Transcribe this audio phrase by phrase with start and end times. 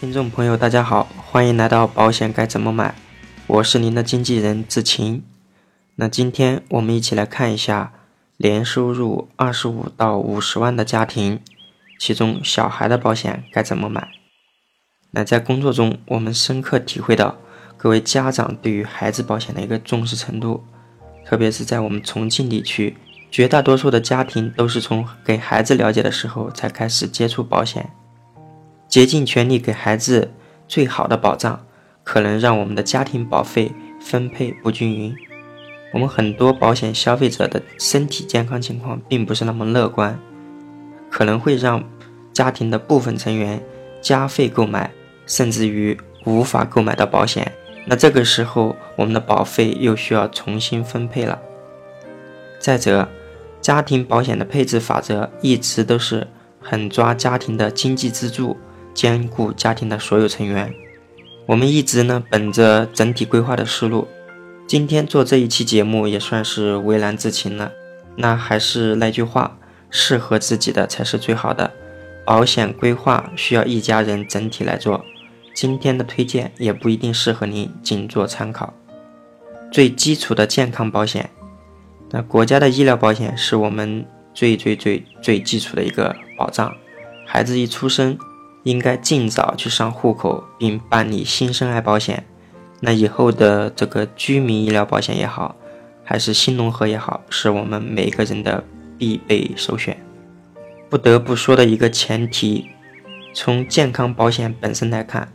[0.00, 2.94] 听众朋友，大家好，欢迎来到保险该怎么买，
[3.48, 5.24] 我是您的经纪人志勤。
[5.96, 7.92] 那今天我们一起来看一下
[8.36, 11.40] 年收入二十五到五十万的家庭，
[11.98, 14.08] 其中小孩的保险该怎么买。
[15.10, 17.34] 那在工作中，我们深刻体会到
[17.76, 20.62] 各位家长对于孩子保险的一个重视程度，
[21.26, 22.96] 特别是在我们重庆地区，
[23.32, 27.90] 绝大多数的家庭都是从给孩子了解的时候才开始接触保险。
[28.88, 30.32] 竭尽全力给孩子
[30.66, 31.64] 最好的保障，
[32.02, 33.70] 可能让我们的家庭保费
[34.00, 35.14] 分配不均匀。
[35.92, 40.18] 我们很多保险消费者的身体健康情况并不是那么乐观，
[41.10, 41.82] 可能会让
[42.32, 43.62] 家庭的部分成员
[44.00, 44.90] 加费购买，
[45.26, 47.52] 甚至于无法购买到保险。
[47.86, 51.38] 那这个时候，我们的保费又需要重新分配了。
[52.58, 53.08] 再者，
[53.60, 56.26] 家庭保险的配置法则一直都是
[56.60, 58.56] 很抓家庭的经济支柱。
[58.94, 60.74] 兼顾家庭的所有成员，
[61.46, 64.08] 我们一直呢本着整体规划的思路，
[64.66, 67.72] 今天做这一期节目也算是为难之情了。
[68.16, 69.56] 那还是那句话，
[69.90, 71.72] 适合自己的才是最好的。
[72.26, 75.04] 保险规划需要一家人整体来做，
[75.54, 78.74] 今天的推荐也不一定适合您，仅做参考。
[79.70, 81.30] 最基础的健康保险，
[82.10, 86.74] 那国家的医疗保险是我们最最最最基础的一个保障。
[87.24, 88.18] 孩子一出生。
[88.62, 92.24] 应该尽早去上户口，并办理新生儿保险。
[92.80, 95.56] 那以后的这个居民医疗保险也好，
[96.04, 98.62] 还是新农合也好，是我们每个人的
[98.96, 99.96] 必备首选。
[100.88, 102.68] 不得不说的一个前提，
[103.34, 105.28] 从健康保险本身来看，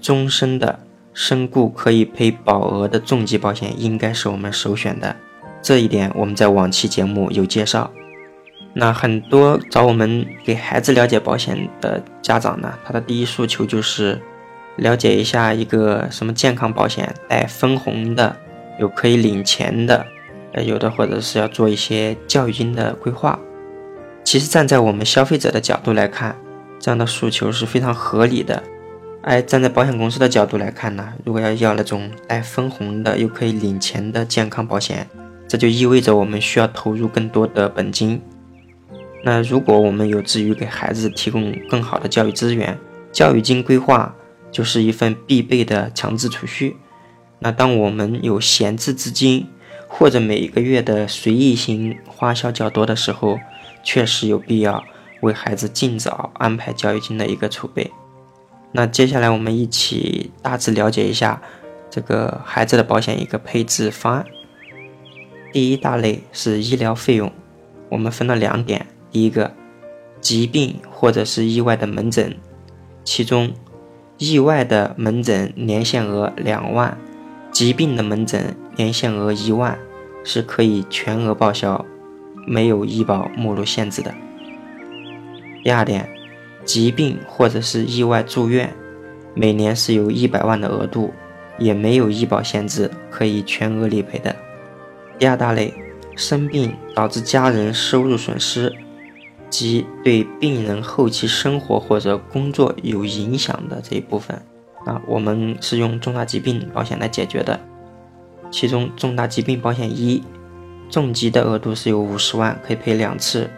[0.00, 0.80] 终身的
[1.12, 5.14] 身故可以赔保额的重疾保险应该是我们首选的。
[5.62, 7.90] 这一点我们在往期节目有介绍。
[8.78, 14.20] 那很多找我们给孩子了解保险的家长呢，他的第一诉求就是
[14.76, 18.36] 了解一下一个什么健康保险带分红的，
[18.78, 20.04] 有可以领钱的，
[20.52, 23.38] 呃，有的或者是要做一些教育金的规划。
[24.22, 26.36] 其实站在我们消费者的角度来看，
[26.78, 28.62] 这样的诉求是非常合理的。
[29.22, 35.08] 而站在保险公司的角度来看呢，如果要要那种带分红的又可以领钱的健康保险，
[35.48, 38.20] 这就意味着我们需要投入更多的本金。
[39.28, 42.78] 那如果我们有志于给孩子提供更好的教育资源，
[43.10, 44.14] 教育金规划
[44.52, 46.76] 就是一份必备的强制储蓄。
[47.40, 49.48] 那当我们有闲置资金，
[49.88, 53.36] 或者每个月的随意型花销较多的时候，
[53.82, 54.84] 确实有必要
[55.22, 57.90] 为孩子尽早安排教育金的一个储备。
[58.70, 61.42] 那接下来我们一起大致了解一下
[61.90, 64.24] 这个孩子的保险一个配置方案。
[65.50, 67.32] 第一大类是医疗费用，
[67.88, 68.86] 我们分了两点。
[69.16, 69.50] 第一个，
[70.20, 72.36] 疾病或者是意外的门诊，
[73.02, 73.50] 其中
[74.18, 76.98] 意外的门诊年限额两万，
[77.50, 79.78] 疾病的门诊年限额一万，
[80.22, 81.82] 是可以全额报销，
[82.46, 84.14] 没有医保目录限制的。
[85.64, 86.06] 第二点，
[86.66, 88.70] 疾病或者是意外住院，
[89.32, 91.14] 每年是有一百万的额度，
[91.58, 94.36] 也没有医保限制，可以全额理赔的。
[95.18, 95.72] 第二大类，
[96.14, 98.70] 生病导致家人收入损失。
[99.56, 104.36] 及对病人后期生活或者工作有影响的这一部分，
[104.84, 107.58] 啊，我们是用重大疾病保险来解决的。
[108.50, 110.22] 其中，重大疾病保险一，
[110.90, 113.48] 重疾的额度是有五十万，可以赔两次；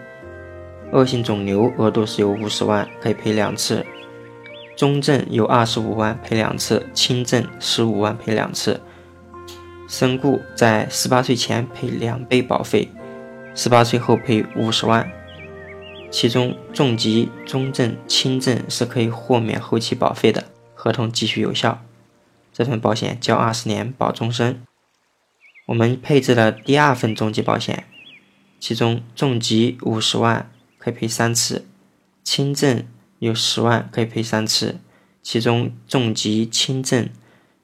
[0.92, 3.82] 恶性肿瘤额度是有五十万，可以赔两次；
[4.76, 8.76] 中症有二十五万，赔两次；轻症十五万，赔两次；
[9.88, 12.88] 身故在十八岁前赔两倍保费，
[13.56, 15.04] 十八岁后赔五十万。
[16.10, 21.84] 其中重疾、中症、轻症是可以豁免后期保费的，合同继续有效。
[22.52, 24.62] 这份保险交二十年，保终身。
[25.66, 27.84] 我们配置了第二份重疾保险，
[28.58, 31.66] 其中重疾五十万可以赔三次，
[32.24, 32.86] 轻症
[33.18, 34.80] 有十万可以赔三次。
[35.22, 37.10] 其中重疾、轻症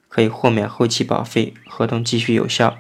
[0.07, 2.77] 可以豁免后期保费，合同继续有效。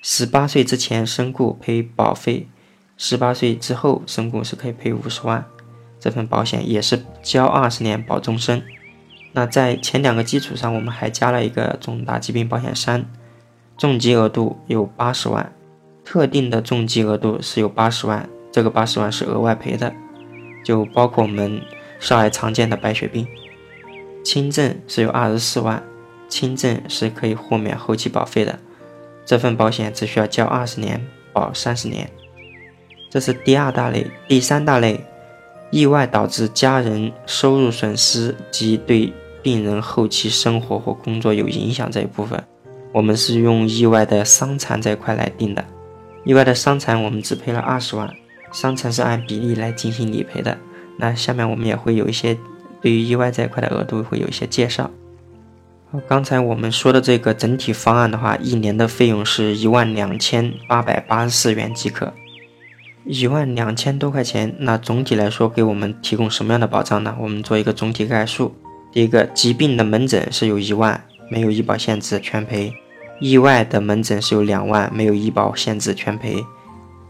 [0.00, 2.48] 十八岁之前身故赔保费。
[2.96, 5.44] 十八岁之后身故是可以赔五十万，
[5.98, 8.62] 这份保险也是交二十年保终身。
[9.32, 13.04] 那在前两个基础上，我们还加了一个重大疾病保险三，
[13.78, 15.52] 重疾额度有八十万，
[16.04, 19.92] 特定的重疾额度是有八十万，这个八十万是额外赔的，
[20.64, 21.62] 就包括我们
[21.98, 23.26] 少儿常见的白血病。
[24.22, 25.82] 轻症是有二十四万，
[26.28, 28.58] 轻症是可以豁免后期保费的，
[29.24, 32.08] 这份保险只需要交二十年，保三十年。
[33.12, 34.98] 这是第二大类，第三大类，
[35.70, 39.12] 意外导致家人收入损失及对
[39.42, 42.42] 病人后期生活或工作有影响这一部分，
[42.90, 45.62] 我们是用意外的伤残这一块来定的。
[46.24, 48.10] 意外的伤残我们只赔了二十万，
[48.50, 50.56] 伤残是按比例来进行理赔的。
[50.96, 52.34] 那下面我们也会有一些
[52.80, 54.90] 对于意外这一块的额度会有一些介绍。
[56.08, 62.10] 刚才我们说的这个整体方案的话，一年的费用是一万两千八百八十四元即可，
[63.04, 64.54] 一万两千多块钱。
[64.58, 67.16] 那总体来说，给我们提供什么样的保障呢？
[67.20, 68.54] 我们做一个总体概述。
[68.92, 72.72] 第一个，疾病的门诊是有一万，没有医保限制，全赔；
[73.20, 76.44] 意外的门诊是有两万，没有医保限制，全赔；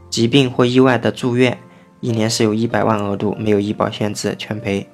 [0.09, 1.59] 疾病或意外的住院，
[2.01, 4.87] 一年是有一百万额度，没有医保限制，全赔。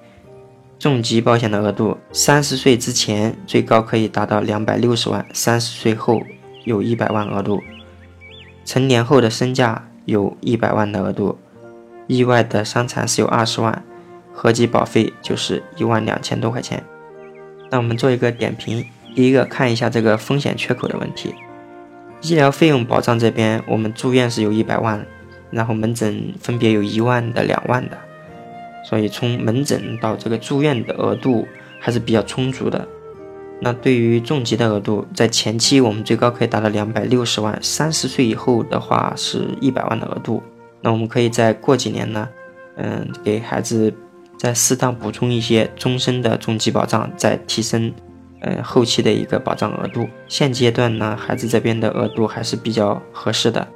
[0.78, 6.22] 重疾保险的额度，三十岁之前最高可以达到两百六十万，三十岁后
[6.64, 7.60] 有一百万额度，
[8.64, 11.36] 成年后的身价有一百万的额度，
[12.06, 13.84] 意外的伤残是有二十万，
[14.32, 16.82] 合计保费就是一万两千多块钱。
[17.68, 18.82] 那我们做一个点评，
[19.14, 21.34] 第一个看一下这个风险缺口的问题，
[22.22, 25.06] 医疗费用保障这边我们住院是有一百万，
[25.50, 27.98] 然后门诊分别有一万的、两万的。
[28.88, 31.46] 所以从门诊到这个住院的额度
[31.78, 32.88] 还是比较充足的。
[33.60, 40.42] 那对于重疾的额度，在前期我们最高可以达到两百六十万，三十岁以后的话是一百万的额度。
[40.80, 42.28] 那我们可以再过几年呢，
[42.76, 43.92] 嗯，给孩子
[44.36, 47.92] 再适当补充一些终身的重疾保障，再提升，
[48.40, 50.08] 呃，后期的一个保障额度。
[50.28, 53.66] 现阶段呢，孩子这边的额度还是比较合适的。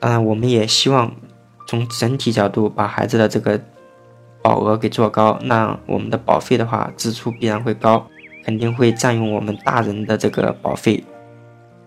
[0.00, 1.14] 当然，我们也希望
[1.66, 3.60] 从整体角度把孩子的这个。
[4.40, 8.06] 保额给做高，那我们的保费的话，支出必然会高，
[8.48, 11.04] 肯定会占用我们大人的这个保费。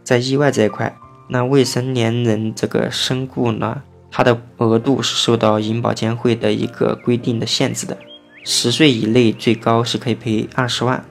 [0.04, 0.96] 在意外这一块，
[1.28, 3.82] 那未成年人这个身故呢，
[4.12, 7.98] 它的额度是受到银保监会的一个规定的限制的，
[8.44, 11.04] 十岁以内最高是可以赔二十万，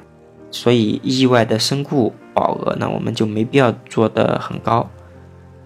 [0.53, 4.89] 所以意外的身故保额呢，我们就没必要做的很高。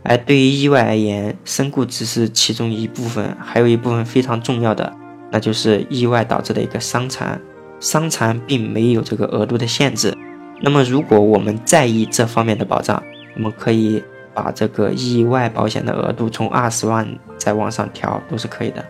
[0.02, 4.90] 而对于意外而言，身故只是其中一部分，还有一部分非常重要的。
[5.30, 7.38] 那就是意外导致的一个伤残，
[7.81, 10.17] 伤残并没有这个额度的限制。
[10.61, 13.03] 那么，如果我们在意这方面的保障，
[13.37, 17.06] 我们可以把这个意外保险的额度从二十万
[17.37, 18.85] 再往上调，都是可以的。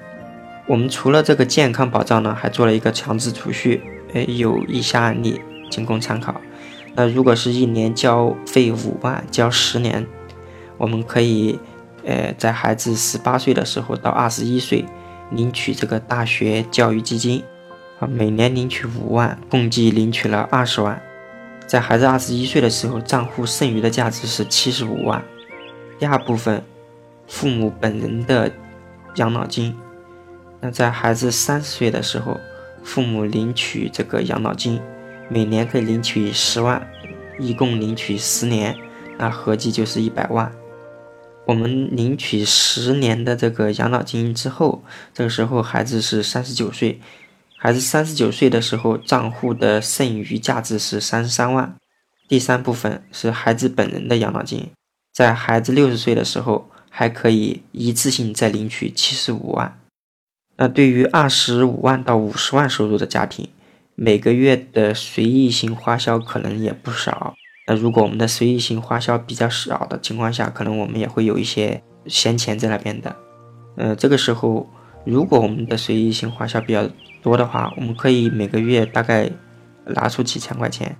[0.67, 3.83] 我们除了这个健康保障呢，还做了一个强制储蓄，
[4.13, 5.41] 呃，有以下案例
[5.71, 6.41] 仅供参考。
[6.95, 10.07] 那如果是一年交费五万，交十年，
[10.79, 11.59] 我们可以，
[12.05, 14.85] 呃，在孩子十八岁的时候到二十一岁。
[15.31, 17.43] 领取这个大学教育基金，
[18.06, 21.01] 每年领取五万，共计领取了二十万。
[21.67, 25.25] 在孩子二十一岁的时候，账户剩余的价值是七十五万。
[25.99, 26.62] 第二部分，
[27.27, 28.53] 父母本人的
[29.17, 29.75] 养老金。
[30.61, 32.39] 那在孩子三十岁的时候，
[32.83, 34.81] 父母领取这个养老金，
[35.29, 36.87] 每年可以领取十万，
[37.39, 38.77] 一共领取十年，
[39.19, 40.53] 那合计就是一百万。
[41.47, 47.00] 我们领取十年的这个养老金之后，这个时候孩子是三十九岁，
[47.64, 51.75] 孩子三十九岁的时候，账户的剩余价值是三十三万。
[52.28, 54.70] 第三部分是孩子本人的养老金，
[55.14, 59.81] 在孩子六十岁的时候，还可以一次性再领取七十五万。
[60.58, 63.49] 那对于二十五万到五十万收入的家庭，
[63.94, 67.33] 每个月的随意性花销可能也不少。
[67.66, 73.16] 那如果我们的随意性花销比较少的情况下，可能我们也会有一些闲钱在那边的。
[73.78, 74.68] 呃，这个时候，
[75.06, 76.87] 如果我们的随意性花销比较
[77.25, 79.31] 多的话，我们可以每个月大概
[79.87, 80.95] 拿出几千块钱。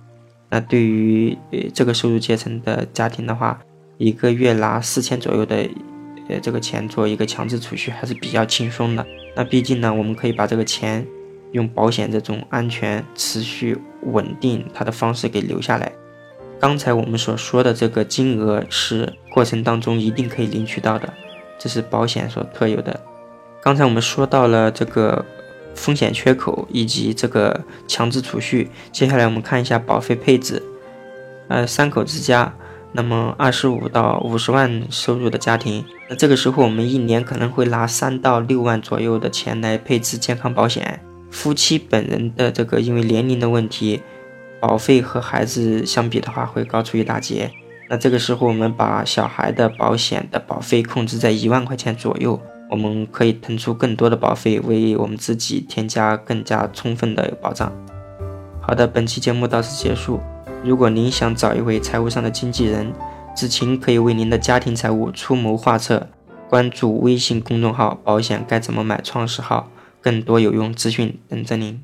[0.49, 3.61] 那对于呃这个收入阶层的家庭的话，
[3.99, 5.69] 一个月拿四千左右的
[6.27, 9.05] 呃这个钱做一个强制储蓄还是比较轻松的。
[9.35, 11.05] 那毕竟呢，我们可以把这个钱
[11.51, 15.91] 用保险这种安全、持续、稳定它的方式给留下来。
[16.59, 21.13] 刚才我们所说的这个金额是过程当中一定可以领取到的，
[21.59, 22.99] 这是保险所特有的。
[23.61, 25.23] 刚才我们说到了这个
[25.75, 30.63] 风险缺口以及这个强制储蓄，接下来我们看一下保费配置。
[31.47, 32.51] 呃，三口之家，
[32.93, 40.99] 那么二十五到五十万收入的家庭，那这个时候我们一年可能会拿三到六万左右的钱来配置健康保险。
[41.29, 44.01] 夫妻本人的这个因为年龄的问题。
[44.57, 47.51] 保费和孩子相比的话，会高出一大截。
[47.87, 57.71] 那这个时候，我们把小孩的保险的保费控制在一万块钱左右，我们可以腾出更多的保费，为我们自己添加更加充分的保障。
[58.61, 60.19] 好的，本期节目到此结束。
[60.63, 62.91] 如果您想找一位财务上的经纪人，
[63.35, 66.07] 子晴可以为您的家庭财务出谋划策。
[66.49, 69.69] 关注微信公众号“保险该怎么买”创始号。
[70.01, 71.83] 更多有用资讯等着您。